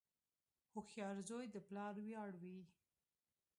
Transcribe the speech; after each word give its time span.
•هوښیار 0.73 1.15
زوی 1.27 1.45
د 1.51 1.55
پلار 1.67 1.93
ویاړ 2.05 2.31
وي. 2.41 2.59